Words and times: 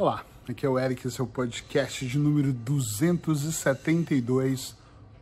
Olá, 0.00 0.24
aqui 0.48 0.64
é 0.64 0.68
o 0.68 0.78
Eric, 0.78 1.08
esse 1.08 1.20
é 1.20 1.24
o 1.24 1.26
podcast 1.26 2.06
de 2.06 2.20
número 2.20 2.52
272. 2.52 4.76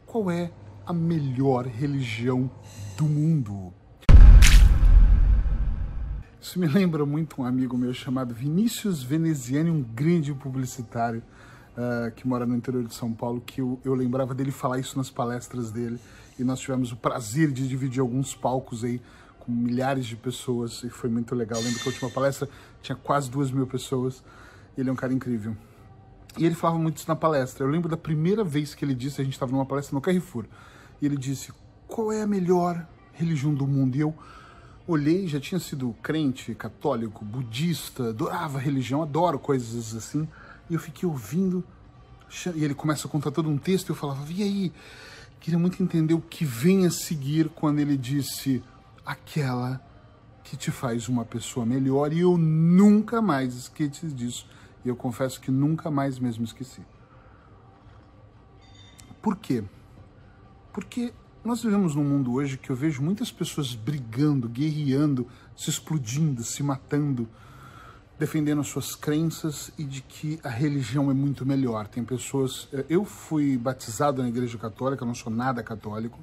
Qual 0.04 0.30
é 0.30 0.52
a 0.84 0.92
melhor 0.92 1.64
religião 1.64 2.50
do 2.94 3.04
mundo? 3.04 3.72
Isso 6.38 6.58
me 6.58 6.68
lembra 6.68 7.06
muito 7.06 7.40
um 7.40 7.44
amigo 7.46 7.78
meu 7.78 7.94
chamado 7.94 8.34
Vinícius 8.34 9.02
Veneziani, 9.02 9.70
um 9.70 9.82
grande 9.82 10.34
publicitário 10.34 11.22
uh, 11.72 12.10
que 12.14 12.28
mora 12.28 12.44
no 12.44 12.54
interior 12.54 12.84
de 12.84 12.94
São 12.94 13.14
Paulo, 13.14 13.40
que 13.40 13.62
eu, 13.62 13.80
eu 13.82 13.94
lembrava 13.94 14.34
dele 14.34 14.50
falar 14.50 14.78
isso 14.78 14.98
nas 14.98 15.08
palestras 15.08 15.70
dele. 15.70 15.98
E 16.38 16.44
nós 16.44 16.60
tivemos 16.60 16.92
o 16.92 16.96
prazer 16.96 17.50
de 17.50 17.66
dividir 17.66 18.00
alguns 18.00 18.34
palcos 18.34 18.84
aí 18.84 19.00
com 19.38 19.50
milhares 19.50 20.04
de 20.04 20.16
pessoas 20.16 20.84
e 20.84 20.90
foi 20.90 21.08
muito 21.08 21.34
legal. 21.34 21.62
lembro 21.62 21.80
que 21.80 21.88
a 21.88 21.92
última 21.92 22.10
palestra 22.10 22.46
tinha 22.82 22.94
quase 22.94 23.30
duas 23.30 23.50
mil 23.50 23.66
pessoas. 23.66 24.22
Ele 24.76 24.90
é 24.90 24.92
um 24.92 24.96
cara 24.96 25.12
incrível. 25.12 25.56
E 26.38 26.44
ele 26.44 26.54
falava 26.54 26.78
muito 26.78 26.98
isso 26.98 27.08
na 27.08 27.16
palestra. 27.16 27.64
Eu 27.64 27.70
lembro 27.70 27.88
da 27.88 27.96
primeira 27.96 28.44
vez 28.44 28.74
que 28.74 28.84
ele 28.84 28.94
disse, 28.94 29.20
a 29.20 29.24
gente 29.24 29.32
estava 29.32 29.52
numa 29.52 29.64
palestra 29.64 29.94
no 29.94 30.00
Carrefour, 30.00 30.44
e 31.00 31.06
ele 31.06 31.16
disse: 31.16 31.52
Qual 31.86 32.12
é 32.12 32.22
a 32.22 32.26
melhor 32.26 32.86
religião 33.12 33.54
do 33.54 33.66
mundo? 33.66 33.96
E 33.96 34.00
eu 34.00 34.14
olhei, 34.86 35.26
já 35.26 35.40
tinha 35.40 35.58
sido 35.58 35.94
crente, 36.02 36.54
católico, 36.54 37.24
budista, 37.24 38.10
adorava 38.10 38.58
religião, 38.58 39.02
adoro 39.02 39.38
coisas 39.38 39.94
assim. 39.94 40.28
E 40.68 40.74
eu 40.74 40.80
fiquei 40.80 41.08
ouvindo, 41.08 41.64
e 42.54 42.64
ele 42.64 42.74
começa 42.74 43.06
a 43.06 43.10
contar 43.10 43.30
todo 43.30 43.48
um 43.48 43.58
texto, 43.58 43.88
e 43.88 43.92
eu 43.92 43.96
falava, 43.96 44.24
e 44.30 44.42
aí? 44.42 44.72
Queria 45.40 45.58
muito 45.58 45.80
entender 45.80 46.14
o 46.14 46.20
que 46.20 46.44
vem 46.44 46.86
a 46.86 46.90
seguir 46.90 47.50
quando 47.50 47.78
ele 47.78 47.96
disse 47.96 48.62
aquela 49.04 49.80
que 50.42 50.56
te 50.56 50.70
faz 50.70 51.08
uma 51.08 51.24
pessoa 51.24 51.64
melhor, 51.64 52.12
e 52.12 52.20
eu 52.20 52.36
nunca 52.36 53.22
mais 53.22 53.54
esqueci 53.54 54.06
disso. 54.08 54.46
E 54.86 54.88
eu 54.88 54.94
confesso 54.94 55.40
que 55.40 55.50
nunca 55.50 55.90
mais 55.90 56.16
mesmo 56.16 56.44
esqueci. 56.44 56.80
Por 59.20 59.36
quê? 59.36 59.64
Porque 60.72 61.12
nós 61.44 61.60
vivemos 61.60 61.96
num 61.96 62.04
mundo 62.04 62.34
hoje 62.34 62.56
que 62.56 62.70
eu 62.70 62.76
vejo 62.76 63.02
muitas 63.02 63.32
pessoas 63.32 63.74
brigando, 63.74 64.48
guerreando, 64.48 65.26
se 65.56 65.70
explodindo, 65.70 66.44
se 66.44 66.62
matando, 66.62 67.28
defendendo 68.16 68.60
as 68.60 68.68
suas 68.68 68.94
crenças 68.94 69.72
e 69.76 69.82
de 69.82 70.02
que 70.02 70.38
a 70.44 70.48
religião 70.48 71.10
é 71.10 71.14
muito 71.14 71.44
melhor. 71.44 71.88
Tem 71.88 72.04
pessoas. 72.04 72.68
Eh, 72.72 72.84
eu 72.88 73.04
fui 73.04 73.58
batizado 73.58 74.22
na 74.22 74.28
Igreja 74.28 74.56
Católica, 74.56 75.04
não 75.04 75.16
sou 75.16 75.32
nada 75.32 75.64
católico. 75.64 76.20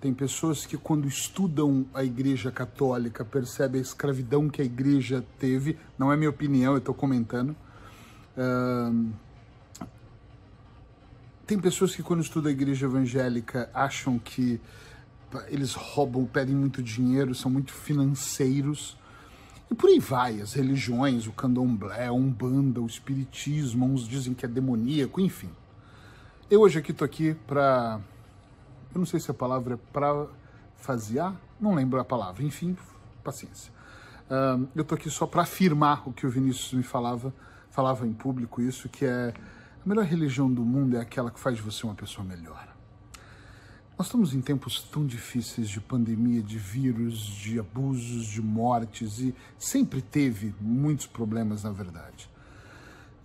Tem 0.00 0.14
pessoas 0.14 0.64
que, 0.64 0.78
quando 0.78 1.06
estudam 1.06 1.84
a 1.92 2.02
Igreja 2.02 2.50
Católica, 2.50 3.26
percebem 3.26 3.78
a 3.78 3.82
escravidão 3.82 4.48
que 4.48 4.62
a 4.62 4.64
Igreja 4.64 5.22
teve. 5.38 5.78
Não 5.98 6.10
é 6.10 6.16
minha 6.16 6.30
opinião, 6.30 6.72
eu 6.72 6.78
estou 6.78 6.94
comentando. 6.94 7.54
Tem 11.46 11.58
pessoas 11.58 11.94
que, 11.94 12.02
quando 12.02 12.22
estudam 12.22 12.48
a 12.48 12.52
igreja 12.52 12.86
evangélica, 12.86 13.70
acham 13.74 14.18
que 14.18 14.60
eles 15.48 15.74
roubam, 15.74 16.24
pedem 16.24 16.54
muito 16.54 16.82
dinheiro, 16.82 17.34
são 17.34 17.50
muito 17.50 17.72
financeiros. 17.72 18.96
E 19.70 19.74
por 19.74 19.90
aí 19.90 19.98
vai, 19.98 20.40
as 20.40 20.52
religiões, 20.52 21.26
o 21.26 21.32
candomblé, 21.32 22.06
a 22.06 22.12
umbanda, 22.12 22.80
o 22.80 22.86
espiritismo, 22.86 23.86
uns 23.86 24.06
dizem 24.06 24.34
que 24.34 24.44
é 24.44 24.48
demoníaco, 24.48 25.20
enfim. 25.20 25.50
Eu 26.50 26.60
hoje 26.60 26.78
aqui 26.78 26.92
tô 26.92 27.04
aqui 27.04 27.34
para 27.46 28.00
eu 28.94 29.00
não 29.00 29.06
sei 29.06 29.18
se 29.18 29.28
a 29.28 29.34
palavra 29.34 29.74
é 29.74 29.78
para 29.92 30.26
fazear, 30.76 31.34
não 31.60 31.74
lembro 31.74 31.98
a 31.98 32.04
palavra, 32.04 32.44
enfim, 32.44 32.76
paciência. 33.24 33.72
Eu 34.74 34.84
tô 34.84 34.94
aqui 34.94 35.10
só 35.10 35.26
para 35.26 35.42
afirmar 35.42 36.08
o 36.08 36.12
que 36.12 36.24
o 36.24 36.30
Vinícius 36.30 36.72
me 36.72 36.84
falava, 36.84 37.34
falava 37.74 38.06
em 38.06 38.12
público 38.12 38.62
isso, 38.62 38.88
que 38.88 39.04
é 39.04 39.34
a 39.84 39.88
melhor 39.88 40.04
religião 40.04 40.50
do 40.50 40.64
mundo 40.64 40.96
é 40.96 41.00
aquela 41.00 41.28
que 41.28 41.40
faz 41.40 41.56
de 41.56 41.62
você 41.62 41.84
uma 41.84 41.94
pessoa 41.94 42.24
melhor. 42.24 42.68
Nós 43.98 44.06
estamos 44.06 44.32
em 44.32 44.40
tempos 44.40 44.80
tão 44.80 45.04
difíceis 45.04 45.68
de 45.68 45.80
pandemia, 45.80 46.40
de 46.40 46.56
vírus, 46.56 47.18
de 47.18 47.58
abusos, 47.58 48.26
de 48.26 48.40
mortes 48.40 49.18
e 49.18 49.34
sempre 49.58 50.00
teve 50.00 50.54
muitos 50.60 51.08
problemas, 51.08 51.64
na 51.64 51.72
verdade. 51.72 52.30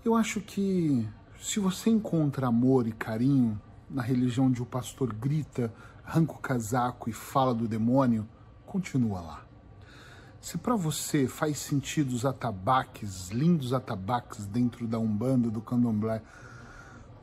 Eu 0.04 0.16
acho 0.16 0.42
que 0.42 1.08
se 1.40 1.60
você 1.60 1.92
encontra 1.92 2.48
amor 2.48 2.88
e 2.88 2.92
carinho 2.92 3.62
na 3.88 4.02
religião 4.02 4.48
onde 4.48 4.64
o 4.64 4.66
pastor 4.66 5.14
grita, 5.14 5.72
arranca 6.04 6.34
o 6.34 6.40
casaco 6.40 7.08
e 7.08 7.14
fala 7.14 7.54
do 7.54 7.68
demônio, 7.68 8.28
continua 8.66 9.22
lá. 9.22 9.49
Se 10.42 10.58
para 10.58 10.76
você 10.76 11.28
faz 11.28 11.58
sentido 11.58 12.14
os 12.14 12.26
atabaques, 12.26 13.30
lindos 13.30 13.74
atabaques 13.74 14.46
dentro 14.46 14.88
da 14.88 14.98
Umbanda, 14.98 15.50
do 15.50 15.60
Candomblé, 15.60 16.22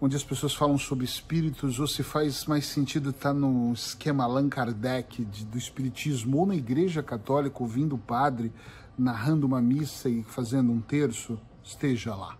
onde 0.00 0.14
as 0.14 0.22
pessoas 0.22 0.54
falam 0.54 0.76
sobre 0.76 1.06
espíritos, 1.06 1.80
ou 1.80 1.86
se 1.86 2.02
faz 2.02 2.44
mais 2.44 2.66
sentido 2.66 3.10
estar 3.10 3.30
tá 3.30 3.34
no 3.34 3.72
esquema 3.72 4.24
Allan 4.24 4.50
Kardec 4.50 5.24
de, 5.24 5.46
do 5.46 5.56
espiritismo, 5.56 6.36
ou 6.38 6.46
na 6.46 6.54
igreja 6.54 7.02
católica, 7.02 7.62
ouvindo 7.62 7.94
o 7.94 7.98
padre 7.98 8.52
narrando 8.98 9.46
uma 9.46 9.62
missa 9.62 10.08
e 10.10 10.22
fazendo 10.22 10.70
um 10.70 10.80
terço, 10.80 11.38
esteja 11.64 12.14
lá. 12.14 12.36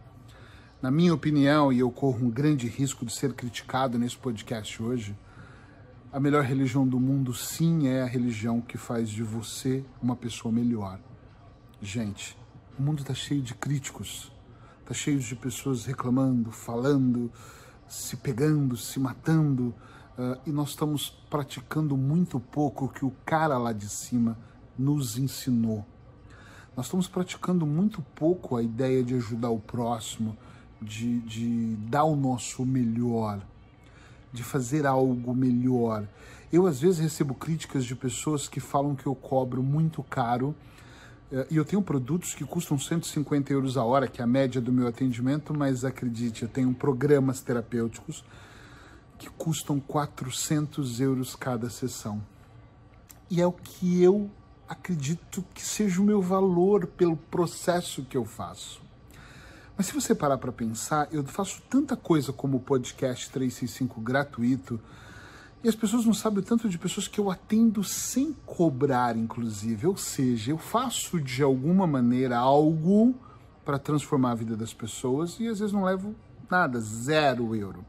Na 0.81 0.91
minha 0.91 1.15
opinião, 1.15 1.73
e 1.73 1.79
eu 1.79 1.91
corro 1.91 2.27
um 2.27 2.31
grande 2.31 2.69
risco 2.69 3.05
de 3.07 3.15
ser 3.15 3.33
criticado 3.33 3.99
nesse 3.99 4.17
podcast 4.17 4.83
hoje, 4.83 5.17
a 6.17 6.21
melhor 6.21 6.43
religião 6.43 6.89
do 6.89 6.99
mundo 6.99 7.35
sim 7.35 7.89
é 7.89 8.01
a 8.01 8.07
religião 8.07 8.63
que 8.63 8.79
faz 8.79 9.11
de 9.11 9.23
você 9.23 9.85
uma 10.01 10.17
pessoa 10.17 10.51
melhor. 10.51 10.99
Gente, 11.79 12.35
o 12.79 12.83
mundo 12.83 13.03
está 13.03 13.13
cheio 13.13 13.43
de 13.43 13.55
críticos 13.55 14.33
Está 14.81 14.95
cheio 14.95 15.19
de 15.19 15.35
pessoas 15.35 15.85
reclamando, 15.85 16.53
falando, 16.53 17.31
se 17.89 18.17
pegando, 18.17 18.77
se 18.77 19.01
matando, 19.01 19.75
uh, 20.17 20.41
e 20.47 20.53
nós 20.53 20.71
estamos 20.71 21.11
praticando 21.29 21.97
muito 21.97 22.39
pouco 22.39 22.85
o 22.85 22.89
que 22.89 23.05
o 23.05 23.11
cara 23.25 23.59
lá 23.59 23.73
de 23.73 23.89
cima 23.89 24.39
nos 24.79 25.19
ensinou. 25.19 25.85
Nós 26.77 26.87
estamos 26.87 27.09
praticando 27.09 27.67
muito 27.67 28.01
pouco 28.15 28.57
a 28.57 28.63
ideia 28.63 29.03
de 29.03 29.17
ajudar 29.17 29.51
o 29.51 29.59
próximo, 29.59 30.37
de, 30.81 31.19
de 31.23 31.75
dar 31.91 32.05
o 32.05 32.15
nosso 32.15 32.65
melhor, 32.65 33.45
de 34.33 34.43
fazer 34.43 34.87
algo 34.87 35.35
melhor. 35.35 36.07
Eu, 36.53 36.67
às 36.67 36.81
vezes, 36.81 36.99
recebo 36.99 37.35
críticas 37.35 37.85
de 37.85 37.95
pessoas 37.95 38.49
que 38.49 38.61
falam 38.61 38.95
que 38.95 39.07
eu 39.07 39.15
cobro 39.15 39.63
muito 39.63 40.03
caro 40.03 40.55
é, 41.31 41.47
e 41.51 41.57
eu 41.57 41.65
tenho 41.65 41.83
produtos 41.83 42.35
que 42.35 42.45
custam 42.45 42.79
150 42.79 43.53
euros 43.53 43.77
a 43.77 43.85
hora, 43.85 44.07
que 44.07 44.21
é 44.21 44.25
a 44.25 44.27
média 44.27 44.61
do 44.61 44.73
meu 44.73 44.87
atendimento, 44.87 45.53
mas 45.53 45.85
acredite, 45.85 46.43
eu 46.43 46.49
tenho 46.49 46.73
programas 46.73 47.41
terapêuticos 47.41 48.25
que 49.19 49.29
custam 49.31 49.81
400 49.81 51.01
euros 51.01 51.35
cada 51.35 51.69
sessão. 51.71 52.23
E 53.29 53.41
é 53.41 53.47
o 53.47 53.53
que 53.53 54.03
eu 54.03 54.31
acredito 54.69 55.45
que 55.55 55.63
seja 55.63 56.01
o 56.01 56.05
meu 56.05 56.21
valor 56.21 56.87
pelo 56.87 57.17
processo 57.17 58.05
que 58.05 58.17
eu 58.17 58.25
faço. 58.25 58.86
Mas 59.77 59.87
se 59.87 59.93
você 59.93 60.15
parar 60.15 60.39
para 60.39 60.51
pensar, 60.51 61.09
eu 61.13 61.23
faço 61.25 61.63
tanta 61.69 61.97
coisa 61.97 62.33
como 62.33 62.57
o 62.57 62.61
podcast 62.61 63.31
365 63.31 64.01
gratuito, 64.01 64.81
e 65.63 65.69
as 65.69 65.75
pessoas 65.75 66.05
não 66.05 66.15
sabem 66.15 66.39
o 66.39 66.43
tanto 66.43 66.69
de 66.69 66.79
pessoas 66.79 67.09
que 67.09 67.19
eu 67.19 67.31
atendo 67.31 67.83
sem 67.83 68.33
cobrar, 68.47 69.17
inclusive. 69.17 69.87
Ou 69.87 69.97
seja, 69.97 70.53
eu 70.53 70.59
faço 70.59 71.21
de 71.21 71.43
alguma 71.43 71.87
maneira 71.87 72.39
algo 72.39 73.15
para 73.65 73.79
transformar 73.79 74.31
a 74.31 74.35
vida 74.37 74.57
das 74.57 74.73
pessoas 74.73 75.41
e 75.41 75.49
às 75.49 75.59
vezes 75.59 75.73
não 75.73 75.83
levo 75.83 76.15
nada, 76.49 76.79
zero 76.79 77.55
euro. 77.57 77.85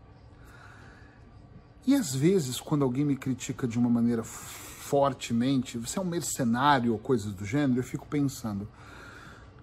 E 1.86 1.94
às 1.94 2.16
vezes, 2.16 2.60
quando 2.60 2.84
alguém 2.84 3.06
me 3.06 3.16
critica 3.16 3.68
de 3.68 3.78
uma 3.78 3.90
maneira 3.90 4.24
fortemente, 4.24 5.78
você 5.78 6.00
é 6.00 6.02
um 6.02 6.06
mercenário 6.06 6.94
ou 6.94 6.98
coisas 6.98 7.32
do 7.32 7.46
gênero, 7.46 7.80
eu 7.80 7.84
fico 7.84 8.08
pensando, 8.08 8.68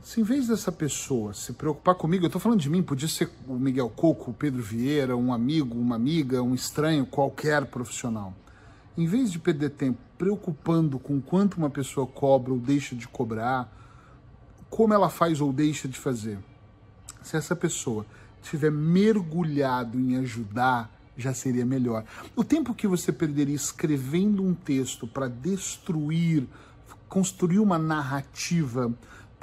se 0.05 0.21
em 0.21 0.23
vez 0.23 0.49
dessa 0.49 0.71
pessoa 0.71 1.33
se 1.33 1.55
preocupar 1.55 1.95
comigo, 1.95 2.25
eu 2.25 2.27
estou 2.27 2.41
falando 2.41 2.61
de 2.61 2.69
mim, 2.69 2.83
podia 2.83 3.09
ser 3.09 3.31
o 3.49 3.55
Miguel 3.55 3.89
Coco, 3.89 4.33
o 4.33 4.35
Pedro 4.35 4.63
Vieira, 4.63 5.17
um 5.17 5.33
amigo, 5.33 5.79
uma 5.79 5.97
amiga, 5.97 6.43
um 6.43 6.55
estranho, 6.55 7.07
qualquer 7.07 7.65
profissional. 7.65 8.35
Em 8.99 9.07
vez 9.07 9.33
de 9.33 9.39
perder 9.39 9.71
tempo 9.71 9.99
preocupando 10.19 10.99
com 10.99 11.23
quanto 11.23 11.57
uma 11.57 11.71
pessoa 11.71 12.07
cobra 12.07 12.53
ou 12.53 12.59
deixa 12.59 12.95
de 12.95 13.09
cobrar, 13.09 13.73
como 14.69 14.93
ela 14.93 15.09
faz 15.09 15.41
ou 15.41 15.51
deixa 15.51 15.89
de 15.89 15.99
fazer, 15.99 16.39
se 17.23 17.39
essa 17.39 17.57
pessoa 17.57 18.05
estiver 18.43 18.71
mergulhado 18.71 19.99
em 19.99 20.19
ajudar, 20.19 20.93
já 21.17 21.33
seria 21.33 21.65
melhor. 21.65 22.05
O 22.37 22.45
tempo 22.45 22.75
que 22.75 22.87
você 22.87 23.11
perderia 23.11 23.57
escrevendo 23.57 24.45
um 24.45 24.53
texto 24.53 25.07
para 25.07 25.29
destruir, 25.29 26.47
construir 27.09 27.59
uma 27.59 27.79
narrativa 27.79 28.93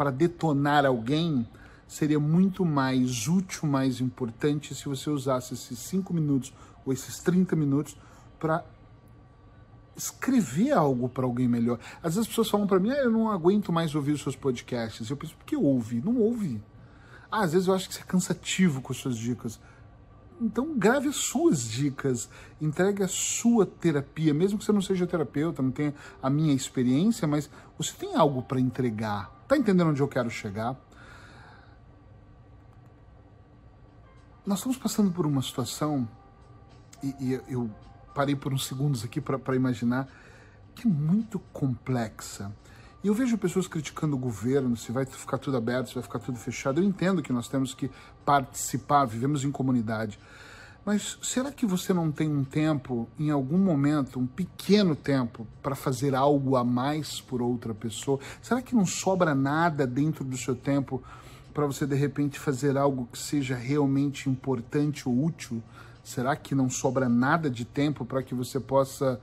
para 0.01 0.09
detonar 0.09 0.83
alguém 0.83 1.47
seria 1.87 2.19
muito 2.19 2.65
mais 2.65 3.27
útil, 3.27 3.69
mais 3.69 4.01
importante 4.01 4.73
se 4.73 4.89
você 4.89 5.11
usasse 5.11 5.53
esses 5.53 5.77
5 5.77 6.11
minutos 6.11 6.51
ou 6.83 6.91
esses 6.91 7.19
30 7.19 7.55
minutos 7.55 7.95
para 8.39 8.65
escrever 9.95 10.71
algo 10.71 11.07
para 11.07 11.23
alguém 11.23 11.47
melhor. 11.47 11.77
Às 11.97 12.15
vezes 12.15 12.21
as 12.21 12.27
pessoas 12.29 12.49
falam 12.49 12.65
para 12.65 12.79
mim, 12.79 12.89
ah, 12.89 12.97
eu 12.97 13.11
não 13.11 13.29
aguento 13.29 13.71
mais 13.71 13.93
ouvir 13.93 14.13
os 14.13 14.23
seus 14.23 14.35
podcasts. 14.35 15.07
Eu 15.07 15.15
penso, 15.15 15.35
por 15.35 15.45
que 15.45 15.55
ouve? 15.55 16.01
Não 16.01 16.17
ouve. 16.17 16.59
Ah, 17.31 17.43
às 17.43 17.53
vezes 17.53 17.67
eu 17.67 17.75
acho 17.75 17.87
que 17.87 17.93
você 17.93 18.01
é 18.01 18.05
cansativo 18.05 18.81
com 18.81 18.91
as 18.91 18.97
suas 18.97 19.15
dicas. 19.15 19.59
Então 20.41 20.75
grave 20.75 21.09
as 21.09 21.17
suas 21.17 21.69
dicas, 21.69 22.27
entregue 22.59 23.03
a 23.03 23.07
sua 23.07 23.67
terapia, 23.67 24.33
mesmo 24.33 24.57
que 24.57 24.65
você 24.65 24.71
não 24.71 24.81
seja 24.81 25.05
terapeuta, 25.05 25.61
não 25.61 25.69
tenha 25.69 25.93
a 26.23 26.27
minha 26.27 26.55
experiência, 26.55 27.27
mas 27.27 27.47
você 27.77 27.93
tem 27.93 28.15
algo 28.15 28.41
para 28.41 28.59
entregar. 28.59 29.40
Tá 29.51 29.57
entendendo 29.57 29.89
onde 29.89 30.01
eu 30.01 30.07
quero 30.07 30.29
chegar? 30.29 30.77
Nós 34.45 34.59
estamos 34.59 34.77
passando 34.77 35.11
por 35.11 35.25
uma 35.25 35.41
situação 35.41 36.07
e, 37.03 37.13
e 37.19 37.33
eu 37.49 37.69
parei 38.15 38.33
por 38.33 38.53
uns 38.53 38.65
segundos 38.65 39.03
aqui 39.03 39.19
para 39.19 39.53
imaginar 39.53 40.07
que 40.73 40.87
é 40.87 40.89
muito 40.89 41.37
complexa. 41.51 42.49
E 43.03 43.07
eu 43.07 43.13
vejo 43.13 43.37
pessoas 43.37 43.67
criticando 43.67 44.15
o 44.15 44.17
governo, 44.17 44.77
se 44.77 44.89
vai 44.89 45.05
ficar 45.05 45.37
tudo 45.37 45.57
aberto, 45.57 45.89
se 45.89 45.95
vai 45.95 46.03
ficar 46.03 46.19
tudo 46.19 46.37
fechado. 46.37 46.79
Eu 46.79 46.85
entendo 46.85 47.21
que 47.21 47.33
nós 47.33 47.49
temos 47.49 47.73
que 47.73 47.91
participar, 48.23 49.03
vivemos 49.03 49.43
em 49.43 49.51
comunidade. 49.51 50.17
Mas 50.85 51.17
será 51.21 51.51
que 51.51 51.65
você 51.65 51.93
não 51.93 52.11
tem 52.11 52.27
um 52.27 52.43
tempo, 52.43 53.07
em 53.19 53.29
algum 53.29 53.57
momento, 53.57 54.19
um 54.19 54.25
pequeno 54.25 54.95
tempo, 54.95 55.45
para 55.61 55.75
fazer 55.75 56.15
algo 56.15 56.55
a 56.55 56.63
mais 56.63 57.21
por 57.21 57.41
outra 57.41 57.73
pessoa? 57.73 58.19
Será 58.41 58.61
que 58.61 58.75
não 58.75 58.85
sobra 58.85 59.35
nada 59.35 59.85
dentro 59.85 60.23
do 60.23 60.35
seu 60.35 60.55
tempo 60.55 61.01
para 61.53 61.67
você, 61.67 61.85
de 61.85 61.95
repente, 61.95 62.39
fazer 62.39 62.77
algo 62.77 63.07
que 63.11 63.19
seja 63.19 63.55
realmente 63.55 64.27
importante 64.27 65.07
ou 65.07 65.23
útil? 65.23 65.61
Será 66.03 66.35
que 66.35 66.55
não 66.55 66.69
sobra 66.69 67.07
nada 67.07 67.47
de 67.47 67.63
tempo 67.63 68.03
para 68.03 68.23
que 68.23 68.33
você 68.33 68.59
possa 68.59 69.21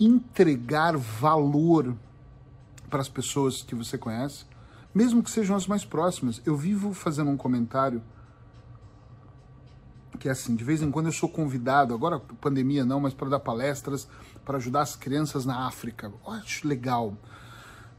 entregar 0.00 0.96
valor 0.96 1.96
para 2.88 3.00
as 3.00 3.08
pessoas 3.08 3.62
que 3.62 3.74
você 3.74 3.98
conhece, 3.98 4.44
mesmo 4.94 5.22
que 5.22 5.30
sejam 5.30 5.56
as 5.56 5.66
mais 5.66 5.84
próximas. 5.84 6.40
Eu 6.46 6.56
vivo 6.56 6.92
fazendo 6.92 7.30
um 7.30 7.36
comentário 7.36 8.02
que 10.18 10.28
é 10.28 10.32
assim, 10.32 10.54
de 10.54 10.64
vez 10.64 10.82
em 10.82 10.90
quando 10.90 11.06
eu 11.06 11.12
sou 11.12 11.28
convidado, 11.28 11.94
agora 11.94 12.20
pandemia 12.40 12.84
não, 12.84 13.00
mas 13.00 13.14
para 13.14 13.28
dar 13.28 13.40
palestras, 13.40 14.08
para 14.44 14.56
ajudar 14.58 14.82
as 14.82 14.96
crianças 14.96 15.46
na 15.46 15.66
África. 15.66 16.12
Eu 16.26 16.32
acho 16.32 16.66
legal. 16.66 17.14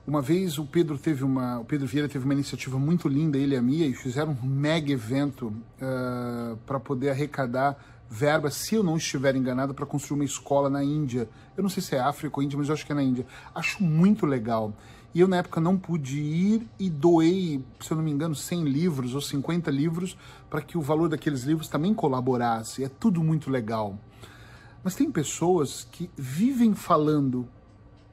Uma 0.06 0.21
vez 0.21 0.57
o 0.57 0.66
Pedro 0.66 0.98
teve 0.98 1.24
uma, 1.24 1.60
o 1.60 1.66
Pedro 1.66 1.88
Vieira 1.88 2.10
teve 2.10 2.25
uma 2.25 2.33
iniciativa 2.33 2.80
muito 2.80 3.07
linda, 3.07 3.38
ele 3.38 3.54
e 3.56 3.57
a 3.57 3.62
Mia, 3.62 3.86
e 3.88 3.94
fizeram 3.94 4.38
um 4.44 4.48
mega 4.48 4.92
evento 4.92 5.48
uh, 5.48 6.57
para 6.66 6.80
poder 6.80 7.12
arrecadar 7.12 7.77
verba, 8.10 8.50
se 8.50 8.74
eu 8.74 8.83
não 8.83 8.98
estiver 8.98 9.36
enganado, 9.36 9.74
para 9.74 9.86
construir 9.86 10.19
uma 10.19 10.25
escola 10.25 10.69
na 10.69 10.83
Índia. 10.83 11.30
Eu 11.56 11.62
não 11.62 11.69
sei 11.69 11.83
se 11.83 11.95
é 11.95 12.00
África 12.00 12.39
ou 12.39 12.44
Índia, 12.44 12.57
mas 12.57 12.68
eu 12.68 12.74
acho 12.74 12.86
que 12.86 12.92
é 12.92 12.95
na 12.95 13.04
Índia. 13.04 13.25
Acho 13.54 13.83
muito 13.83 14.25
legal. 14.25 14.74
E 15.14 15.22
eu, 15.22 15.28
na 15.28 15.38
época, 15.38 15.60
não 15.60 15.78
pude 15.78 16.20
ir 16.20 16.68
e 16.78 16.90
doei, 16.90 17.64
se 17.80 17.92
eu 17.92 17.98
não 17.98 18.04
me 18.04 18.12
engano, 18.12 18.36
100 18.36 18.64
livros 18.66 19.16
ou 19.16 19.22
50 19.22 19.72
livros 19.72 20.16
para 20.50 20.62
que 20.62 20.78
o 20.78 20.82
valor 20.82 21.10
daqueles 21.10 21.44
livros 21.44 21.68
também 21.68 21.94
colaborasse. 21.94 22.84
É 22.84 22.90
tudo 22.90 23.24
muito 23.24 23.50
legal. 23.50 23.98
Mas 24.84 24.96
tem 24.96 25.12
pessoas 25.12 25.88
que 25.92 26.10
vivem 26.16 26.74
falando, 26.76 27.48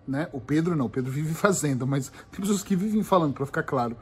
né? 0.08 0.28
O 0.32 0.40
Pedro 0.40 0.74
não, 0.74 0.86
o 0.86 0.90
Pedro 0.90 1.12
vive 1.12 1.32
fazendo, 1.34 1.86
mas 1.86 2.10
tem 2.30 2.40
pessoas 2.40 2.62
que 2.62 2.74
vivem 2.74 3.02
falando, 3.02 3.34
para 3.34 3.46
ficar 3.46 3.62
claro, 3.62 3.96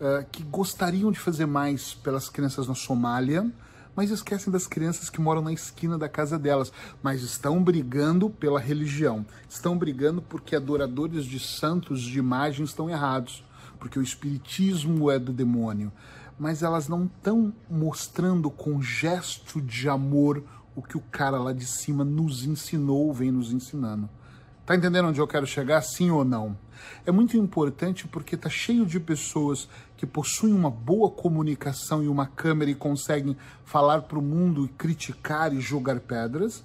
uh, 0.00 0.24
que 0.32 0.42
gostariam 0.42 1.12
de 1.12 1.18
fazer 1.18 1.46
mais 1.46 1.94
pelas 1.94 2.28
crianças 2.28 2.66
na 2.66 2.74
Somália, 2.74 3.50
mas 3.94 4.10
esquecem 4.10 4.52
das 4.52 4.66
crianças 4.66 5.10
que 5.10 5.20
moram 5.20 5.42
na 5.42 5.52
esquina 5.52 5.98
da 5.98 6.08
casa 6.08 6.38
delas, 6.38 6.72
mas 7.02 7.22
estão 7.22 7.62
brigando 7.62 8.30
pela 8.30 8.60
religião, 8.60 9.24
estão 9.48 9.76
brigando 9.76 10.22
porque 10.22 10.56
adoradores 10.56 11.24
de 11.24 11.38
santos 11.38 12.00
de 12.00 12.18
imagem 12.18 12.64
estão 12.64 12.88
errados, 12.88 13.44
porque 13.78 13.98
o 13.98 14.02
espiritismo 14.02 15.10
é 15.10 15.18
do 15.18 15.32
demônio, 15.32 15.92
mas 16.38 16.62
elas 16.62 16.88
não 16.88 17.04
estão 17.04 17.52
mostrando 17.70 18.50
com 18.50 18.80
gesto 18.80 19.60
de 19.60 19.88
amor 19.88 20.42
o 20.74 20.82
que 20.82 20.96
o 20.96 21.02
cara 21.10 21.38
lá 21.38 21.52
de 21.52 21.66
cima 21.66 22.04
nos 22.04 22.44
ensinou, 22.44 23.12
vem 23.12 23.30
nos 23.30 23.52
ensinando. 23.52 24.08
Tá 24.64 24.76
entendendo 24.76 25.08
onde 25.08 25.20
eu 25.20 25.26
quero 25.26 25.44
chegar, 25.44 25.82
sim 25.82 26.10
ou 26.10 26.24
não? 26.24 26.56
É 27.04 27.10
muito 27.10 27.36
importante 27.36 28.06
porque 28.06 28.36
tá 28.36 28.48
cheio 28.48 28.86
de 28.86 29.00
pessoas 29.00 29.68
que 29.96 30.06
possuem 30.06 30.54
uma 30.54 30.70
boa 30.70 31.10
comunicação 31.10 32.00
e 32.02 32.06
uma 32.06 32.26
câmera 32.26 32.70
e 32.70 32.74
conseguem 32.74 33.36
falar 33.64 34.02
para 34.02 34.18
o 34.18 34.22
mundo 34.22 34.64
e 34.64 34.68
criticar 34.68 35.52
e 35.52 35.60
jogar 35.60 35.98
pedras, 35.98 36.62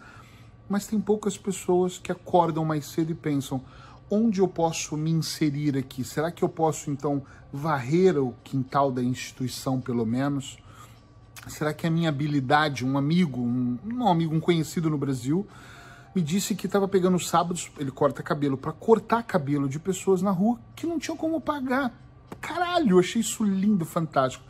mas 0.69 0.85
tem 0.85 0.99
poucas 0.99 1.39
pessoas 1.39 1.97
que 1.97 2.11
acordam 2.11 2.63
mais 2.63 2.85
cedo 2.85 3.11
e 3.11 3.15
pensam: 3.15 3.63
onde 4.11 4.41
eu 4.41 4.47
posso 4.47 4.95
me 4.95 5.09
inserir 5.09 5.75
aqui? 5.75 6.03
Será 6.03 6.29
que 6.31 6.43
eu 6.43 6.49
posso 6.49 6.91
então 6.91 7.23
varrer 7.51 8.17
o 8.21 8.35
quintal 8.43 8.91
da 8.91 9.01
instituição, 9.01 9.81
pelo 9.81 10.05
menos? 10.05 10.59
Será 11.47 11.73
que 11.73 11.87
a 11.87 11.89
minha 11.89 12.09
habilidade, 12.09 12.85
um 12.85 12.95
amigo, 12.95 13.41
um, 13.41 13.79
um 13.85 14.07
amigo, 14.07 14.35
um 14.35 14.39
conhecido 14.39 14.87
no 14.87 14.97
Brasil, 14.97 15.47
me 16.17 16.23
disse 16.23 16.55
que 16.55 16.65
estava 16.65 16.87
pegando 16.87 17.19
sábados, 17.19 17.69
ele 17.77 17.91
corta 17.91 18.23
cabelo, 18.23 18.57
para 18.57 18.71
cortar 18.71 19.21
cabelo 19.21 19.69
de 19.69 19.77
pessoas 19.77 20.19
na 20.19 20.31
rua 20.31 20.59
que 20.75 20.87
não 20.87 20.97
tinham 20.97 21.15
como 21.15 21.39
pagar. 21.39 21.93
Caralho, 22.41 22.97
achei 22.97 23.21
isso 23.21 23.43
lindo, 23.43 23.85
fantástico. 23.85 24.43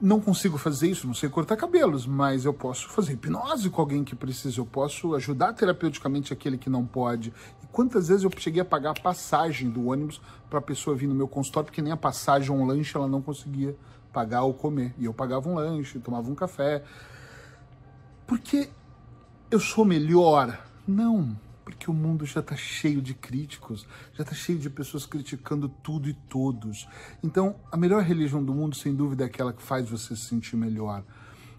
Não 0.00 0.18
consigo 0.18 0.56
fazer 0.56 0.88
isso, 0.88 1.06
não 1.06 1.12
sei 1.12 1.28
cortar 1.28 1.58
cabelos, 1.58 2.06
mas 2.06 2.46
eu 2.46 2.54
posso 2.54 2.88
fazer 2.88 3.12
hipnose 3.12 3.68
com 3.68 3.82
alguém 3.82 4.02
que 4.02 4.16
precisa, 4.16 4.60
eu 4.60 4.64
posso 4.64 5.14
ajudar 5.14 5.52
terapeuticamente 5.52 6.32
aquele 6.32 6.56
que 6.56 6.70
não 6.70 6.86
pode. 6.86 7.34
E 7.62 7.66
quantas 7.66 8.08
vezes 8.08 8.24
eu 8.24 8.30
cheguei 8.38 8.62
a 8.62 8.64
pagar 8.64 8.92
a 8.92 9.02
passagem 9.02 9.68
do 9.68 9.88
ônibus 9.88 10.22
para 10.48 10.58
a 10.58 10.62
pessoa 10.62 10.96
vir 10.96 11.06
no 11.06 11.14
meu 11.14 11.28
consultório, 11.28 11.66
porque 11.66 11.82
nem 11.82 11.92
a 11.92 11.98
passagem 11.98 12.50
ou 12.50 12.56
um 12.56 12.64
lanche 12.64 12.96
ela 12.96 13.06
não 13.06 13.20
conseguia 13.20 13.76
pagar 14.10 14.40
ou 14.44 14.54
comer. 14.54 14.94
E 14.96 15.04
eu 15.04 15.12
pagava 15.12 15.50
um 15.50 15.54
lanche, 15.56 15.98
tomava 15.98 16.30
um 16.30 16.34
café. 16.34 16.82
Porque 18.26 18.70
eu 19.50 19.60
sou 19.60 19.84
melhor 19.84 20.66
não, 20.90 21.38
porque 21.64 21.90
o 21.90 21.94
mundo 21.94 22.24
já 22.24 22.40
está 22.40 22.56
cheio 22.56 23.02
de 23.02 23.12
críticos, 23.12 23.86
já 24.14 24.22
está 24.22 24.34
cheio 24.34 24.58
de 24.58 24.70
pessoas 24.70 25.04
criticando 25.04 25.68
tudo 25.68 26.08
e 26.08 26.14
todos. 26.14 26.88
Então, 27.22 27.56
a 27.70 27.76
melhor 27.76 28.02
religião 28.02 28.42
do 28.42 28.54
mundo, 28.54 28.74
sem 28.74 28.94
dúvida, 28.94 29.24
é 29.24 29.26
aquela 29.26 29.52
que 29.52 29.62
faz 29.62 29.90
você 29.90 30.16
se 30.16 30.22
sentir 30.22 30.56
melhor. 30.56 31.04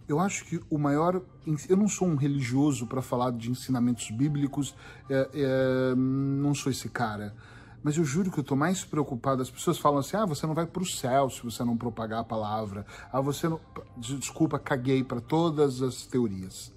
Eu 0.08 0.20
acho 0.20 0.46
que 0.46 0.60
o 0.68 0.80
maior. 0.80 1.22
Eu 1.70 1.78
não 1.78 1.88
sou 1.88 2.08
um 2.08 2.16
religioso 2.16 2.88
para 2.88 3.04
falar 3.04 3.32
de 3.32 3.52
ensinamentos 3.52 4.10
bíblicos, 4.10 4.74
é, 5.08 5.30
é, 5.32 5.96
não 5.96 6.56
sou 6.56 6.72
esse 6.72 6.90
cara. 6.90 7.36
Mas 7.84 7.96
eu 7.96 8.04
juro 8.04 8.32
que 8.32 8.40
eu 8.40 8.42
estou 8.42 8.58
mais 8.58 8.84
preocupado. 8.84 9.44
As 9.44 9.52
pessoas 9.52 9.78
falam 9.78 10.00
assim: 10.00 10.18
ah, 10.18 10.26
você 10.26 10.48
não 10.48 10.56
vai 10.56 10.66
para 10.66 10.82
o 10.82 10.86
céu 10.88 11.30
se 11.30 11.44
você 11.44 11.64
não 11.64 11.78
propagar 11.78 12.22
a 12.22 12.24
palavra. 12.24 12.84
Ah, 13.14 13.22
você 13.22 13.48
não. 13.48 13.62
Desculpa, 13.96 14.58
caguei 14.58 15.04
para 15.04 15.22
todas 15.22 15.84
as 15.84 16.08
teorias. 16.08 16.74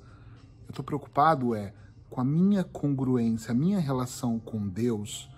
Eu 0.66 0.70
estou 0.72 0.84
preocupado 0.84 1.54
é 1.54 1.72
com 2.12 2.20
a 2.20 2.24
minha 2.24 2.62
congruência, 2.62 3.52
a 3.52 3.54
minha 3.54 3.80
relação 3.80 4.38
com 4.38 4.68
Deus, 4.68 5.30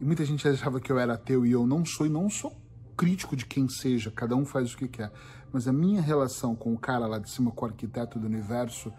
e 0.00 0.04
muita 0.04 0.24
gente 0.24 0.46
achava 0.48 0.80
que 0.80 0.90
eu 0.90 0.98
era 0.98 1.14
ateu 1.14 1.46
e 1.46 1.52
eu 1.52 1.64
não 1.64 1.84
sou, 1.84 2.04
e 2.04 2.08
não 2.08 2.28
sou 2.28 2.52
crítico 2.96 3.36
de 3.36 3.46
quem 3.46 3.68
seja, 3.68 4.10
cada 4.10 4.34
um 4.34 4.44
faz 4.44 4.74
o 4.74 4.76
que 4.76 4.88
quer, 4.88 5.12
mas 5.52 5.68
a 5.68 5.72
minha 5.72 6.02
relação 6.02 6.56
com 6.56 6.74
o 6.74 6.78
cara 6.78 7.06
lá 7.06 7.20
de 7.20 7.30
cima, 7.30 7.52
com 7.52 7.64
o 7.64 7.68
arquiteto 7.68 8.18
do 8.18 8.26
universo, 8.26 8.92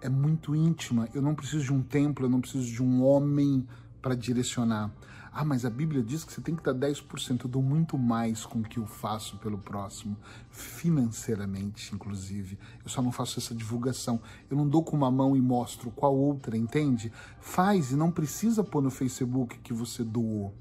é 0.00 0.08
muito 0.08 0.54
íntima. 0.54 1.08
Eu 1.14 1.22
não 1.22 1.34
preciso 1.34 1.64
de 1.64 1.72
um 1.72 1.80
templo, 1.80 2.26
eu 2.26 2.30
não 2.30 2.40
preciso 2.40 2.66
de 2.66 2.82
um 2.82 3.04
homem 3.04 3.64
para 4.02 4.16
direcionar. 4.16 4.90
Ah, 5.32 5.44
mas 5.44 5.64
a 5.64 5.70
Bíblia 5.70 6.02
diz 6.02 6.24
que 6.24 6.32
você 6.32 6.40
tem 6.40 6.56
que 6.56 6.62
dar 6.62 6.74
10%. 6.74 7.44
Eu 7.44 7.50
dou 7.50 7.62
muito 7.62 7.96
mais 7.98 8.44
com 8.44 8.60
o 8.60 8.62
que 8.62 8.78
eu 8.78 8.86
faço 8.86 9.36
pelo 9.38 9.58
próximo, 9.58 10.16
financeiramente, 10.50 11.94
inclusive. 11.94 12.58
Eu 12.82 12.90
só 12.90 13.02
não 13.02 13.12
faço 13.12 13.38
essa 13.38 13.54
divulgação. 13.54 14.20
Eu 14.50 14.56
não 14.56 14.68
dou 14.68 14.82
com 14.82 14.96
uma 14.96 15.10
mão 15.10 15.36
e 15.36 15.40
mostro 15.40 15.90
qual 15.90 16.16
outra, 16.16 16.56
entende? 16.56 17.12
Faz 17.40 17.92
e 17.92 17.96
não 17.96 18.10
precisa 18.10 18.64
pôr 18.64 18.82
no 18.82 18.90
Facebook 18.90 19.58
que 19.58 19.72
você 19.72 20.02
doou. 20.02 20.54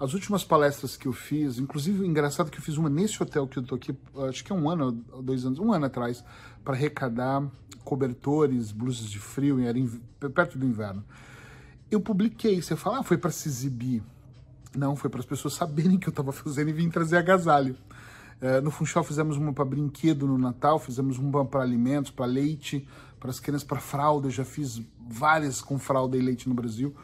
As 0.00 0.14
últimas 0.14 0.44
palestras 0.44 0.96
que 0.96 1.08
eu 1.08 1.12
fiz, 1.12 1.58
inclusive, 1.58 2.06
engraçado 2.06 2.52
que 2.52 2.58
eu 2.58 2.62
fiz 2.62 2.76
uma 2.76 2.88
nesse 2.88 3.20
hotel 3.20 3.48
que 3.48 3.58
eu 3.58 3.64
tô 3.64 3.74
aqui, 3.74 3.98
acho 4.28 4.44
que 4.44 4.52
é 4.52 4.54
um 4.54 4.70
ano, 4.70 4.92
dois 4.92 5.44
anos, 5.44 5.58
um 5.58 5.72
ano 5.72 5.86
atrás, 5.86 6.24
para 6.62 6.74
arrecadar 6.74 7.44
cobertores, 7.82 8.70
blusas 8.70 9.10
de 9.10 9.18
frio, 9.18 9.58
era 9.58 9.78
perto 10.30 10.56
do 10.56 10.64
inverno 10.64 11.04
eu 11.90 12.00
publiquei. 12.00 12.60
Você 12.60 12.76
fala, 12.76 13.00
ah, 13.00 13.02
foi 13.02 13.16
para 13.16 13.30
se 13.30 13.48
exibir. 13.48 14.02
Não, 14.76 14.94
foi 14.94 15.08
para 15.08 15.20
as 15.20 15.26
pessoas 15.26 15.54
saberem 15.54 15.98
que 15.98 16.08
eu 16.08 16.10
estava 16.10 16.32
fazendo 16.32 16.68
e 16.68 16.72
vim 16.72 16.90
trazer 16.90 17.16
agasalho. 17.16 17.76
É, 18.40 18.60
no 18.60 18.70
Funchal 18.70 19.02
fizemos 19.02 19.36
uma 19.36 19.52
para 19.52 19.64
brinquedo 19.64 20.26
no 20.26 20.38
Natal, 20.38 20.78
fizemos 20.78 21.18
uma 21.18 21.44
para 21.44 21.62
alimentos, 21.62 22.10
para 22.10 22.26
leite, 22.26 22.86
para 23.18 23.30
as 23.30 23.40
crianças, 23.40 23.66
para 23.66 23.80
fralda. 23.80 24.30
Já 24.30 24.44
fiz 24.44 24.80
várias 25.08 25.60
com 25.60 25.78
fralda 25.78 26.16
e 26.16 26.20
leite 26.20 26.48
no 26.48 26.54
Brasil, 26.54 26.94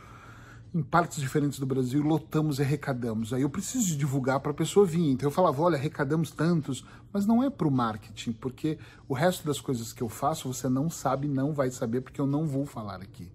em 0.72 0.82
partes 0.82 1.18
diferentes 1.18 1.58
do 1.58 1.66
Brasil, 1.66 2.02
lotamos 2.02 2.58
e 2.58 2.62
arrecadamos. 2.62 3.32
Aí 3.32 3.42
eu 3.42 3.50
preciso 3.50 3.96
divulgar 3.96 4.40
para 4.40 4.52
a 4.52 4.54
pessoa 4.54 4.86
vir. 4.86 5.10
Então 5.10 5.28
eu 5.28 5.32
falava, 5.32 5.62
olha, 5.62 5.76
arrecadamos 5.76 6.30
tantos, 6.30 6.84
mas 7.12 7.26
não 7.26 7.42
é 7.42 7.50
para 7.50 7.66
o 7.66 7.70
marketing, 7.70 8.32
porque 8.32 8.78
o 9.08 9.14
resto 9.14 9.46
das 9.46 9.60
coisas 9.60 9.92
que 9.92 10.02
eu 10.02 10.08
faço 10.08 10.52
você 10.52 10.68
não 10.68 10.90
sabe, 10.90 11.26
não 11.26 11.52
vai 11.52 11.70
saber, 11.70 12.00
porque 12.00 12.20
eu 12.20 12.26
não 12.26 12.46
vou 12.46 12.66
falar 12.66 12.96
aqui. 12.96 13.30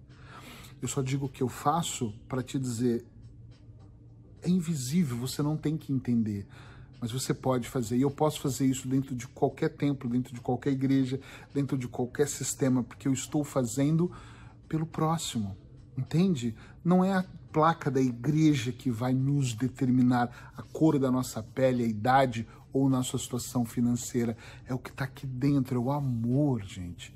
Eu 0.80 0.88
só 0.88 1.02
digo 1.02 1.26
o 1.26 1.28
que 1.28 1.42
eu 1.42 1.48
faço 1.48 2.14
para 2.28 2.42
te 2.42 2.58
dizer: 2.58 3.04
é 4.42 4.48
invisível, 4.48 5.16
você 5.16 5.42
não 5.42 5.56
tem 5.56 5.76
que 5.76 5.92
entender. 5.92 6.46
mas 7.00 7.10
você 7.12 7.32
pode 7.32 7.68
fazer. 7.68 7.96
E 7.96 8.02
eu 8.02 8.10
posso 8.10 8.40
fazer 8.40 8.66
isso 8.66 8.86
dentro 8.86 9.14
de 9.14 9.26
qualquer 9.26 9.70
templo, 9.70 10.08
dentro 10.08 10.34
de 10.34 10.40
qualquer 10.40 10.72
igreja, 10.72 11.18
dentro 11.52 11.78
de 11.78 11.88
qualquer 11.88 12.28
sistema, 12.28 12.82
porque 12.82 13.08
eu 13.08 13.12
estou 13.12 13.42
fazendo 13.42 14.10
pelo 14.68 14.86
próximo. 14.86 15.56
Entende? 15.96 16.54
Não 16.84 17.04
é 17.04 17.12
a 17.12 17.24
placa 17.52 17.90
da 17.90 18.00
igreja 18.00 18.70
que 18.70 18.90
vai 18.90 19.12
nos 19.12 19.54
determinar 19.54 20.52
a 20.56 20.62
cor 20.62 20.98
da 20.98 21.10
nossa 21.10 21.42
pele, 21.42 21.84
a 21.84 21.86
idade 21.86 22.46
ou 22.72 22.88
nossa 22.88 23.18
situação 23.18 23.64
financeira. 23.64 24.36
É 24.66 24.74
o 24.74 24.78
que 24.78 24.90
está 24.90 25.04
aqui 25.04 25.26
dentro, 25.26 25.76
é 25.76 25.78
o 25.78 25.90
amor, 25.90 26.62
gente. 26.62 27.14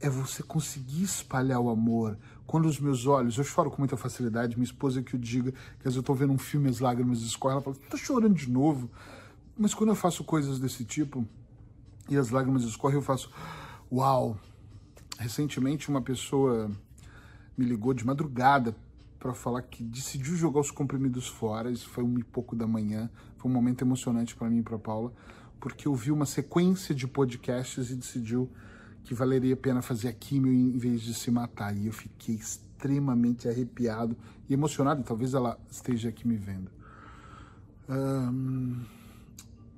É 0.00 0.10
você 0.10 0.42
conseguir 0.42 1.02
espalhar 1.02 1.60
o 1.60 1.70
amor. 1.70 2.18
Quando 2.46 2.66
os 2.66 2.78
meus 2.78 3.06
olhos, 3.06 3.38
eu 3.38 3.44
choro 3.44 3.70
com 3.70 3.78
muita 3.78 3.96
facilidade, 3.96 4.56
minha 4.56 4.64
esposa 4.64 5.02
que 5.02 5.16
o 5.16 5.18
diga, 5.18 5.52
que 5.52 5.58
às 5.78 5.84
vezes 5.84 5.96
eu 5.96 6.00
estou 6.00 6.14
vendo 6.14 6.32
um 6.32 6.38
filme 6.38 6.68
as 6.68 6.80
lágrimas 6.80 7.22
escorrem, 7.22 7.54
ela 7.54 7.62
fala, 7.62 7.76
tá 7.90 7.96
chorando 7.96 8.34
de 8.34 8.50
novo. 8.50 8.90
Mas 9.58 9.72
quando 9.72 9.90
eu 9.90 9.96
faço 9.96 10.22
coisas 10.22 10.58
desse 10.58 10.84
tipo 10.84 11.26
e 12.08 12.16
as 12.16 12.30
lágrimas 12.30 12.62
escorrem, 12.62 12.96
eu 12.96 13.02
faço, 13.02 13.30
uau. 13.90 14.38
Recentemente 15.18 15.88
uma 15.88 16.02
pessoa 16.02 16.70
me 17.56 17.64
ligou 17.64 17.94
de 17.94 18.04
madrugada 18.04 18.76
para 19.18 19.32
falar 19.32 19.62
que 19.62 19.82
decidiu 19.82 20.36
jogar 20.36 20.60
os 20.60 20.70
comprimidos 20.70 21.26
fora. 21.26 21.70
Isso 21.70 21.88
foi 21.88 22.04
um 22.04 22.18
e 22.18 22.22
pouco 22.22 22.54
da 22.54 22.66
manhã. 22.66 23.10
Foi 23.38 23.50
um 23.50 23.54
momento 23.54 23.82
emocionante 23.82 24.36
para 24.36 24.48
mim 24.48 24.58
e 24.58 24.62
para 24.62 24.78
Paula, 24.78 25.12
porque 25.58 25.88
eu 25.88 25.94
vi 25.94 26.12
uma 26.12 26.26
sequência 26.26 26.94
de 26.94 27.08
podcasts 27.08 27.90
e 27.90 27.96
decidiu 27.96 28.50
que 29.06 29.14
valeria 29.14 29.54
a 29.54 29.56
pena 29.56 29.80
fazer 29.80 30.08
a 30.08 30.12
químio 30.12 30.52
em 30.52 30.76
vez 30.76 31.00
de 31.00 31.14
se 31.14 31.30
matar. 31.30 31.76
E 31.76 31.86
eu 31.86 31.92
fiquei 31.92 32.34
extremamente 32.34 33.48
arrepiado 33.48 34.16
e 34.48 34.52
emocionado. 34.52 35.02
Talvez 35.04 35.32
ela 35.32 35.58
esteja 35.70 36.08
aqui 36.08 36.26
me 36.26 36.36
vendo. 36.36 36.70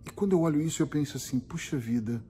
E 0.06 0.10
quando 0.12 0.32
eu 0.32 0.40
olho 0.40 0.60
isso, 0.62 0.82
eu 0.82 0.86
penso 0.86 1.18
assim: 1.18 1.38
puxa 1.38 1.76
vida 1.76 2.22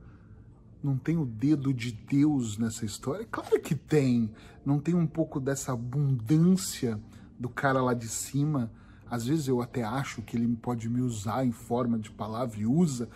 não 0.83 0.97
tem 0.97 1.17
o 1.17 1.25
dedo 1.25 1.73
de 1.73 1.93
Deus 1.93 2.57
nessa 2.59 2.85
história? 2.85 3.27
Claro 3.31 3.61
que 3.61 3.75
tem. 3.75 4.31
Não 4.65 4.79
tem 4.79 4.95
um 4.95 5.07
pouco 5.07 5.41
dessa 5.41 5.73
abundância 5.73 7.01
do 7.39 7.49
cara 7.49 7.83
lá 7.83 7.95
de 7.95 8.09
cima. 8.09 8.71
Às 9.11 9.27
vezes 9.27 9.49
eu 9.49 9.61
até 9.61 9.83
acho 9.83 10.23
que 10.23 10.37
ele 10.37 10.47
pode 10.57 10.89
me 10.89 11.01
usar 11.01 11.45
em 11.45 11.53
forma 11.53 11.99
de 11.99 12.11
palavra 12.11 12.61
e 12.61 12.67
usa. 12.67 13.09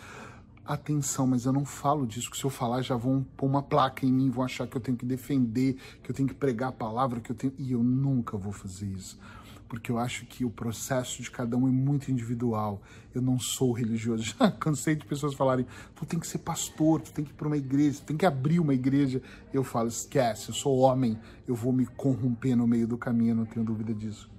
Atenção, 0.64 1.26
mas 1.26 1.44
eu 1.44 1.52
não 1.52 1.64
falo 1.64 2.06
disso, 2.06 2.30
que 2.30 2.36
se 2.36 2.44
eu 2.44 2.50
falar 2.50 2.82
já 2.82 2.96
vão 2.96 3.26
pôr 3.36 3.46
uma 3.46 3.62
placa 3.62 4.06
em 4.06 4.12
mim, 4.12 4.30
vão 4.30 4.44
achar 4.44 4.66
que 4.66 4.76
eu 4.76 4.80
tenho 4.80 4.96
que 4.96 5.04
defender, 5.04 5.76
que 6.02 6.10
eu 6.10 6.14
tenho 6.14 6.28
que 6.28 6.34
pregar 6.34 6.68
a 6.68 6.72
palavra, 6.72 7.20
que 7.20 7.30
eu 7.30 7.36
tenho. 7.36 7.52
E 7.58 7.72
eu 7.72 7.82
nunca 7.82 8.36
vou 8.36 8.52
fazer 8.52 8.86
isso 8.86 9.18
porque 9.72 9.90
eu 9.90 9.98
acho 9.98 10.26
que 10.26 10.44
o 10.44 10.50
processo 10.50 11.22
de 11.22 11.30
cada 11.30 11.56
um 11.56 11.66
é 11.66 11.70
muito 11.70 12.10
individual. 12.10 12.82
Eu 13.14 13.22
não 13.22 13.38
sou 13.38 13.72
religioso. 13.72 14.22
Já 14.38 14.50
cansei 14.50 14.94
de 14.94 15.06
pessoas 15.06 15.32
falarem: 15.32 15.66
tu 15.94 16.04
tem 16.04 16.20
que 16.20 16.26
ser 16.26 16.40
pastor, 16.40 17.00
tu 17.00 17.10
tem 17.10 17.24
que 17.24 17.30
ir 17.30 17.34
para 17.34 17.46
uma 17.46 17.56
igreja, 17.56 18.00
tu 18.00 18.04
tem 18.04 18.16
que 18.18 18.26
abrir 18.26 18.60
uma 18.60 18.74
igreja. 18.74 19.22
Eu 19.50 19.64
falo: 19.64 19.88
esquece, 19.88 20.50
eu 20.50 20.54
sou 20.54 20.76
homem, 20.76 21.18
eu 21.48 21.54
vou 21.54 21.72
me 21.72 21.86
corromper 21.86 22.54
no 22.54 22.66
meio 22.66 22.86
do 22.86 22.98
caminho, 22.98 23.34
não 23.34 23.46
tenho 23.46 23.64
dúvida 23.64 23.94
disso. 23.94 24.30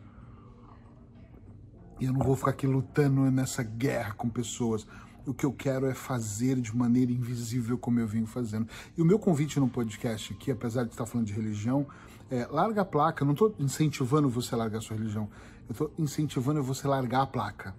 E 2.00 2.06
eu 2.06 2.14
não 2.14 2.20
vou 2.20 2.36
ficar 2.36 2.52
aqui 2.52 2.68
lutando 2.68 3.32
nessa 3.32 3.64
guerra 3.64 4.14
com 4.14 4.30
pessoas. 4.30 4.86
O 5.26 5.34
que 5.34 5.46
eu 5.46 5.54
quero 5.54 5.86
é 5.86 5.94
fazer 5.94 6.60
de 6.60 6.76
maneira 6.76 7.12
invisível 7.12 7.78
como 7.78 8.00
eu 8.00 8.08
venho 8.08 8.28
fazendo. 8.28 8.68
E 8.98 9.02
o 9.02 9.06
meu 9.06 9.18
convite 9.18 9.60
no 9.60 9.70
podcast 9.70 10.34
aqui, 10.34 10.52
apesar 10.52 10.84
de 10.84 10.92
estar 10.92 11.06
falando 11.06 11.28
de 11.28 11.34
religião, 11.34 11.88
é, 12.30 12.46
larga 12.48 12.82
a 12.82 12.86
placa. 12.86 13.24
não 13.24 13.34
estou 13.34 13.56
incentivando 13.60 14.30
você 14.30 14.54
a 14.54 14.58
largar 14.58 14.80
a 14.80 14.82
sua 14.82 14.98
religião. 14.98 15.30
Eu 15.68 15.72
estou 15.72 15.94
incentivando 15.98 16.62
você 16.62 16.88
a 16.88 16.90
largar 16.90 17.22
a 17.22 17.28
placa. 17.28 17.76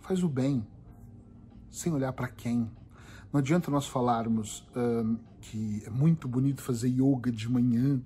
Faz 0.00 0.22
o 0.22 0.28
bem, 0.28 0.66
sem 1.70 1.92
olhar 1.92 2.12
para 2.12 2.28
quem. 2.28 2.70
Não 3.32 3.38
adianta 3.38 3.70
nós 3.70 3.86
falarmos 3.86 4.66
que 5.40 5.82
é 5.86 5.90
muito 5.90 6.26
bonito 6.26 6.62
fazer 6.62 6.88
yoga 6.88 7.30
de 7.30 7.48
manhã. 7.48 8.00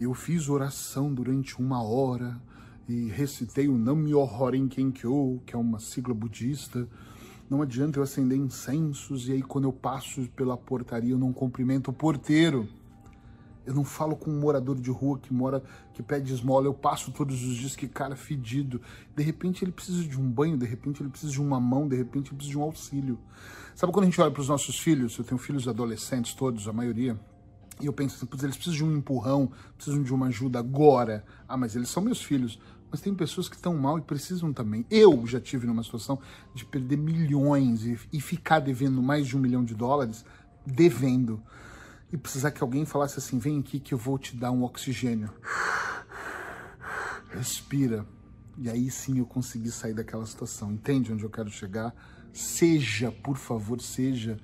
Eu 0.00 0.12
fiz 0.12 0.48
oração 0.48 1.12
durante 1.12 1.60
uma 1.60 1.82
hora 1.82 2.40
e 2.88 3.08
recitei 3.08 3.68
o 3.68 3.78
Nam-myoho 3.78 4.26
Renge-kyo, 4.26 5.40
que 5.46 5.54
é 5.54 5.58
uma 5.58 5.78
sigla 5.78 6.14
budista. 6.14 6.88
Não 7.48 7.60
adianta 7.60 7.98
eu 7.98 8.02
acender 8.02 8.38
incensos 8.38 9.28
e 9.28 9.32
aí 9.32 9.42
quando 9.42 9.64
eu 9.64 9.72
passo 9.72 10.22
pela 10.34 10.56
portaria 10.56 11.12
eu 11.12 11.18
não 11.18 11.32
cumprimento 11.32 11.90
o 11.90 11.92
porteiro. 11.92 12.68
Eu 13.66 13.74
não 13.74 13.84
falo 13.84 14.14
com 14.14 14.30
um 14.30 14.38
morador 14.38 14.78
de 14.78 14.90
rua 14.90 15.18
que 15.18 15.32
mora, 15.32 15.62
que 15.94 16.02
pede 16.02 16.32
esmola. 16.32 16.66
Eu 16.66 16.74
passo 16.74 17.10
todos 17.12 17.42
os 17.42 17.56
dias 17.56 17.74
que 17.74 17.88
cara 17.88 18.14
fedido. 18.14 18.80
De 19.16 19.22
repente 19.22 19.64
ele 19.64 19.72
precisa 19.72 20.04
de 20.04 20.20
um 20.20 20.28
banho, 20.28 20.58
de 20.58 20.66
repente 20.66 21.02
ele 21.02 21.08
precisa 21.08 21.32
de 21.32 21.40
uma 21.40 21.58
mão, 21.58 21.88
de 21.88 21.96
repente 21.96 22.28
ele 22.28 22.36
precisa 22.36 22.50
de 22.50 22.58
um 22.58 22.62
auxílio. 22.62 23.18
Sabe 23.74 23.92
quando 23.92 24.04
a 24.04 24.06
gente 24.06 24.20
olha 24.20 24.30
para 24.30 24.42
os 24.42 24.48
nossos 24.48 24.78
filhos? 24.78 25.16
Eu 25.16 25.24
tenho 25.24 25.38
filhos 25.38 25.66
adolescentes, 25.66 26.34
todos, 26.34 26.68
a 26.68 26.72
maioria. 26.72 27.18
E 27.80 27.86
eu 27.86 27.92
penso 27.92 28.16
assim, 28.16 28.44
eles 28.44 28.56
precisam 28.56 28.74
de 28.74 28.84
um 28.84 28.96
empurrão, 28.98 29.50
precisam 29.76 30.02
de 30.02 30.14
uma 30.14 30.26
ajuda 30.26 30.58
agora. 30.58 31.24
Ah, 31.48 31.56
mas 31.56 31.74
eles 31.74 31.88
são 31.88 32.02
meus 32.02 32.22
filhos. 32.22 32.58
Mas 32.94 33.00
tem 33.00 33.12
pessoas 33.12 33.48
que 33.48 33.56
estão 33.56 33.76
mal 33.76 33.98
e 33.98 34.02
precisam 34.02 34.52
também. 34.52 34.86
Eu 34.88 35.26
já 35.26 35.40
tive 35.40 35.66
numa 35.66 35.82
situação 35.82 36.16
de 36.54 36.64
perder 36.64 36.96
milhões 36.96 37.84
e, 37.84 37.98
e 38.12 38.20
ficar 38.20 38.60
devendo 38.60 39.02
mais 39.02 39.26
de 39.26 39.36
um 39.36 39.40
milhão 39.40 39.64
de 39.64 39.74
dólares 39.74 40.24
devendo 40.64 41.42
e 42.12 42.16
precisar 42.16 42.52
que 42.52 42.62
alguém 42.62 42.84
falasse 42.84 43.18
assim: 43.18 43.36
vem 43.36 43.58
aqui 43.58 43.80
que 43.80 43.92
eu 43.92 43.98
vou 43.98 44.16
te 44.16 44.36
dar 44.36 44.52
um 44.52 44.62
oxigênio. 44.62 45.28
Respira. 47.30 48.06
E 48.56 48.70
aí 48.70 48.88
sim 48.92 49.18
eu 49.18 49.26
consegui 49.26 49.72
sair 49.72 49.92
daquela 49.92 50.24
situação. 50.24 50.70
Entende 50.70 51.12
onde 51.12 51.24
eu 51.24 51.30
quero 51.30 51.50
chegar? 51.50 51.92
Seja, 52.32 53.10
por 53.10 53.36
favor, 53.36 53.80
seja 53.80 54.38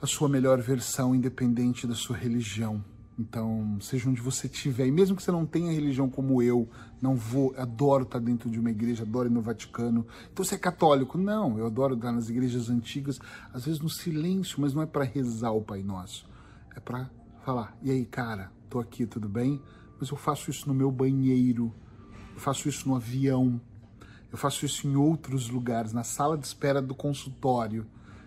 a 0.00 0.06
sua 0.06 0.30
melhor 0.30 0.62
versão, 0.62 1.14
independente 1.14 1.86
da 1.86 1.94
sua 1.94 2.16
religião. 2.16 2.82
Então, 3.18 3.78
seja 3.80 4.10
onde 4.10 4.20
você 4.20 4.48
estiver, 4.48 4.86
e 4.86 4.90
mesmo 4.90 5.14
que 5.14 5.22
você 5.22 5.30
não 5.30 5.46
tenha 5.46 5.72
religião 5.72 6.10
como 6.10 6.42
eu, 6.42 6.68
não 7.00 7.14
vou, 7.14 7.54
adoro 7.56 8.02
estar 8.02 8.18
dentro 8.18 8.50
de 8.50 8.58
uma 8.58 8.70
igreja, 8.70 9.04
adoro 9.04 9.28
ir 9.28 9.32
no 9.32 9.40
Vaticano. 9.40 10.04
Então, 10.32 10.44
você 10.44 10.56
é 10.56 10.58
católico? 10.58 11.16
Não, 11.16 11.56
eu 11.56 11.66
adoro 11.66 11.94
estar 11.94 12.10
nas 12.10 12.28
igrejas 12.28 12.68
antigas, 12.68 13.20
às 13.52 13.66
vezes 13.66 13.80
no 13.80 13.88
silêncio, 13.88 14.60
mas 14.60 14.74
não 14.74 14.82
é 14.82 14.86
para 14.86 15.04
rezar 15.04 15.52
o 15.52 15.62
Pai 15.62 15.82
Nosso 15.82 16.26
é 16.74 16.80
para 16.80 17.08
falar: 17.44 17.76
e 17.82 17.90
aí, 17.90 18.04
cara, 18.04 18.50
tô 18.68 18.78
aqui, 18.80 19.06
tudo 19.06 19.28
bem? 19.28 19.60
Mas 19.98 20.10
eu 20.10 20.16
faço 20.16 20.50
isso 20.50 20.68
no 20.68 20.74
meu 20.74 20.90
banheiro, 20.90 21.72
eu 22.34 22.40
faço 22.40 22.68
isso 22.68 22.88
no 22.88 22.96
avião, 22.96 23.60
eu 24.30 24.36
faço 24.36 24.66
isso 24.66 24.86
em 24.86 24.96
outros 24.96 25.48
lugares, 25.48 25.92
na 25.92 26.04
sala 26.04 26.36
de 26.36 26.46
espera 26.46 26.82
do 26.82 26.94
consultório. 26.94 27.86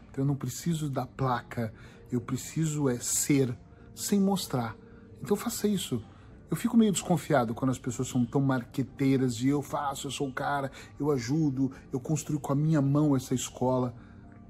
Então 0.10 0.24
eu 0.24 0.28
não 0.28 0.36
preciso 0.36 0.90
da 0.90 1.06
placa, 1.06 1.74
eu 2.12 2.22
preciso 2.22 2.90
é 2.90 2.98
ser 2.98 3.56
sem 3.98 4.20
mostrar. 4.20 4.76
Então 5.22 5.36
faça 5.36 5.68
isso. 5.68 6.02
Eu 6.50 6.56
fico 6.56 6.78
meio 6.78 6.92
desconfiado 6.92 7.54
quando 7.54 7.72
as 7.72 7.80
pessoas 7.80 8.08
são 8.08 8.26
tão 8.26 8.40
marqueteiras 8.40 9.42
e 9.42 9.50
eu 9.50 9.62
faço, 9.62 10.08
eu 10.08 10.12
sou 10.12 10.30
o 10.30 10.34
cara, 10.34 10.72
eu 10.98 11.12
ajudo, 11.12 11.72
eu 11.92 12.00
construo 12.00 12.40
com 12.40 12.54
a 12.54 12.56
minha 12.56 12.82
mão 12.82 13.16
essa 13.16 13.34
escola. 13.34 13.94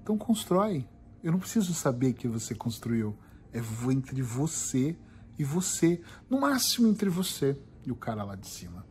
Então 0.03 0.17
constrói. 0.17 0.87
Eu 1.23 1.31
não 1.31 1.39
preciso 1.39 1.73
saber 1.73 2.13
que 2.13 2.27
você 2.27 2.53
construiu. 2.53 3.17
É 3.51 3.59
entre 3.91 4.21
você 4.21 4.95
e 5.39 5.43
você. 5.43 6.01
No 6.29 6.39
máximo 6.39 6.87
entre 6.87 7.09
você 7.09 7.59
e 7.85 7.91
o 7.91 7.95
cara 7.95 8.23
lá 8.23 8.35
de 8.35 8.47
cima. 8.47 8.85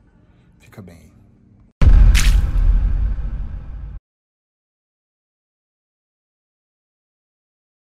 Fica 0.59 0.83
bem 0.83 0.97
aí. 0.97 1.16